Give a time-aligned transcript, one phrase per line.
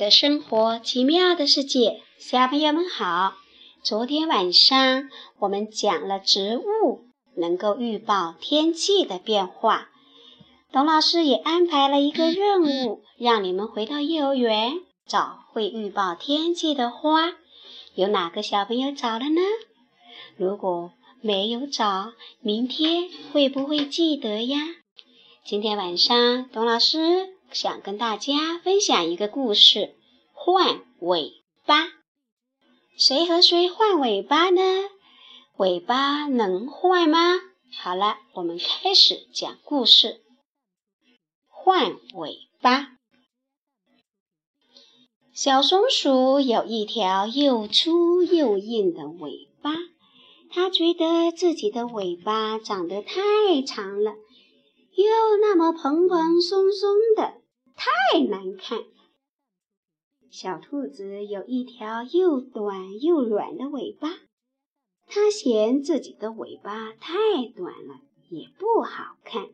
[0.00, 3.34] 的生活，奇妙的世界，小朋友们好。
[3.82, 5.10] 昨天晚上
[5.40, 7.02] 我们讲了植物
[7.36, 9.90] 能够预报天气的变化，
[10.72, 14.72] 董老师也安排了一个任务，让你们回到幼儿园
[15.06, 17.34] 找会预报天气的花。
[17.94, 19.42] 有哪个小朋友找了呢？
[20.38, 24.60] 如果没有找，明天会不会记得呀？
[25.44, 27.38] 今天晚上，董老师。
[27.52, 29.94] 想跟大家分享一个故事：
[30.32, 31.88] 换尾巴。
[32.96, 34.60] 谁和谁换尾巴呢？
[35.56, 37.40] 尾巴能换吗？
[37.76, 40.20] 好了，我们开始讲故事。
[41.48, 42.88] 换尾巴。
[45.32, 49.74] 小松鼠有一条又粗又硬的尾巴，
[50.50, 57.39] 它觉得自己的尾巴长得太长了，又那么蓬蓬松松的。
[57.80, 58.84] 太难看。
[60.28, 64.08] 小兔子有一条又短又软的尾巴，
[65.06, 67.14] 它嫌自己的尾巴太
[67.56, 69.48] 短了，也不好看。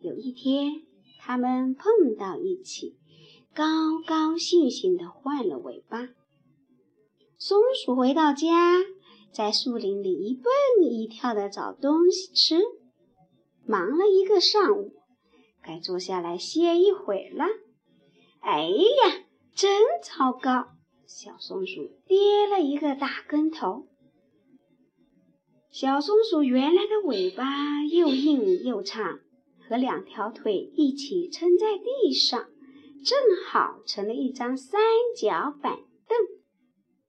[0.00, 0.82] 有一天，
[1.18, 2.98] 它们碰到一起，
[3.54, 3.64] 高
[4.06, 6.10] 高兴兴地换了尾巴。
[7.38, 8.76] 松鼠回到家，
[9.32, 10.52] 在树林里一蹦
[10.84, 12.60] 一跳地找东西吃，
[13.64, 14.92] 忙了一个上午。
[15.62, 17.44] 该坐下来歇一会了。
[18.40, 20.68] 哎呀，真糟糕！
[21.06, 23.86] 小松鼠跌了一个大跟头。
[25.70, 29.20] 小松鼠原来的尾巴又硬又长，
[29.68, 32.48] 和两条腿一起撑在地上，
[33.04, 34.80] 正好成了一张三
[35.16, 36.18] 角板凳。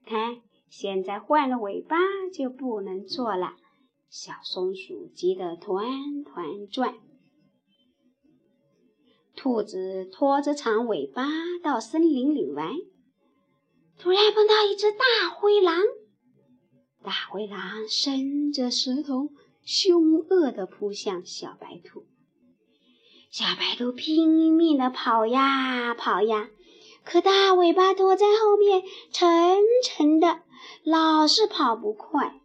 [0.05, 1.97] 看，现在换了尾巴
[2.33, 3.55] 就不能坐了。
[4.09, 6.95] 小松鼠急得团团转。
[9.41, 11.23] 兔子拖着长尾巴
[11.63, 12.73] 到森林里玩，
[13.97, 15.81] 突然碰到一只大灰狼。
[17.01, 19.29] 大灰狼伸着舌头，
[19.63, 22.03] 凶恶地扑向小白兔。
[23.31, 26.49] 小白兔拼命地跑呀跑呀，
[27.05, 28.83] 可大尾巴拖在后面，
[29.13, 30.41] 沉沉的，
[30.83, 32.41] 老是跑不快。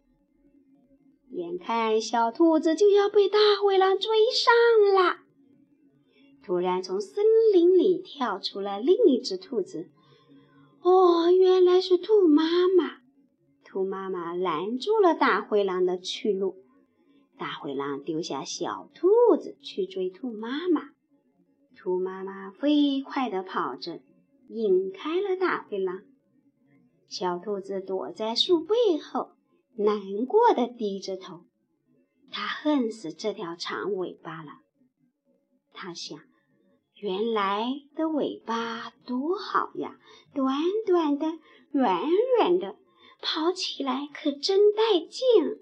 [1.33, 5.24] 眼看小兔子就要被大灰狼追上了。
[6.45, 7.25] 突然，从森
[7.55, 9.89] 林里跳出了另一只兔子。
[10.83, 12.99] 哦，原来是兔妈妈！
[13.65, 16.63] 兔妈妈拦住了大灰狼的去路。
[17.39, 19.09] 大灰狼丢下小兔
[19.41, 20.91] 子去追兔妈妈。
[21.75, 24.03] 兔妈妈飞快地跑着，
[24.51, 26.03] 引开了大灰狼。
[27.09, 29.31] 小兔子躲在树背后，
[29.77, 31.45] 难过的低着头。
[32.31, 34.61] 它恨死这条长尾巴了。
[35.73, 36.21] 它想。
[37.05, 39.99] 原来的尾巴多好呀，
[40.33, 40.57] 短
[40.87, 41.39] 短的，
[41.71, 42.01] 软
[42.39, 42.77] 软的，
[43.21, 45.59] 跑起来可真带劲。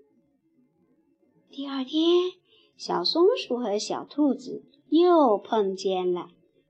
[1.51, 2.31] 第二天，
[2.77, 6.29] 小松鼠和小兔子又碰见了，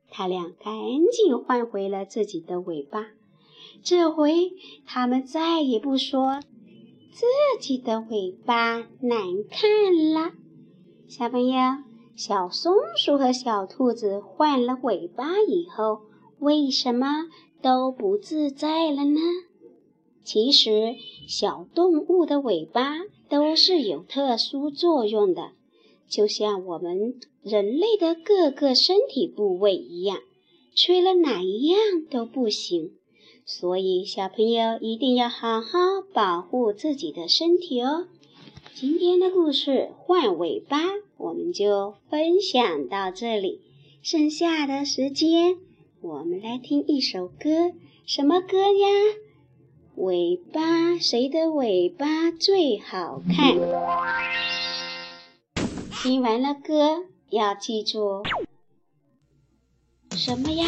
[0.09, 0.75] 他俩赶
[1.12, 3.09] 紧换回了自己的尾巴。
[3.83, 4.53] 这回，
[4.87, 6.41] 他们再也不说
[7.12, 7.27] 自
[7.60, 10.33] 己的尾巴难看了。
[11.06, 11.91] 小朋友。
[12.15, 16.03] 小松鼠和小兔子换了尾巴以后，
[16.39, 17.27] 为什么
[17.62, 19.21] 都不自在了呢？
[20.22, 20.95] 其实，
[21.27, 25.53] 小动物的尾巴都是有特殊作用的，
[26.09, 30.19] 就像我们人类的各个身体部位一样，
[30.75, 31.78] 缺了哪一样
[32.11, 32.93] 都不行。
[33.45, 35.78] 所以，小朋友一定要好好
[36.12, 38.06] 保护自己的身体哦。
[38.75, 40.78] 今天的故事换尾巴，
[41.19, 43.60] 我们就分享到这里。
[44.03, 45.59] 剩下的时间，
[46.00, 47.72] 我们来听一首歌，
[48.07, 48.89] 什么歌呀？
[49.97, 53.54] 尾巴，谁的尾巴最好看？
[56.03, 58.22] 听完了歌，要记住
[60.13, 60.66] 什么呀？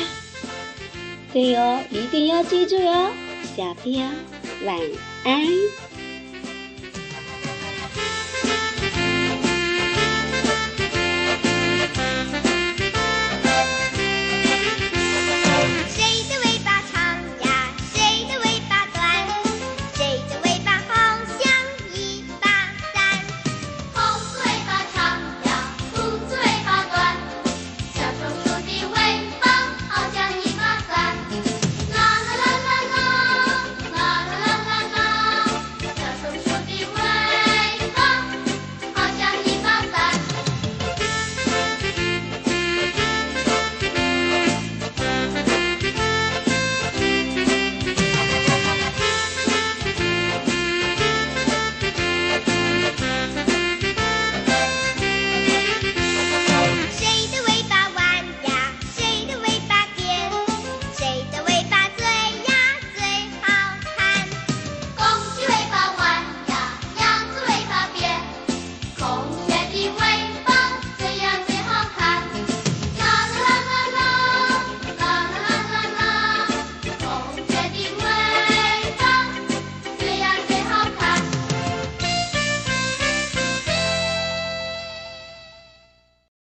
[1.33, 3.11] 对哦，一定要记住哟。
[3.57, 4.01] 小朋友，
[4.67, 4.79] 晚
[5.25, 5.47] 安。